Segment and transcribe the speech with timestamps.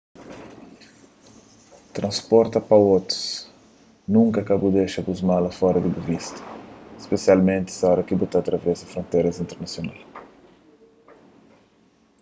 [1.97, 3.21] transporta pa otus
[4.13, 6.41] nunka ka bu dexa bu malas fora di bu vista
[7.05, 9.99] spesialmenti oras ki bu sa ta travesa fronteras internasional